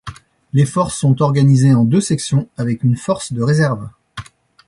[0.53, 3.87] Les forces sont organisées en deux sections avec une force de réserve.